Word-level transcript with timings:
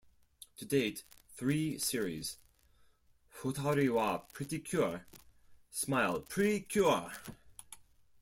To 0.57 0.65
date, 0.65 1.03
three 1.35 1.77
series: 1.77 2.37
"Futari 3.31 3.87
wa 3.93 4.17
Pretty 4.33 4.57
Cure", 4.57 5.05
"Smile 5.69 6.21
PreCure! 6.21 7.15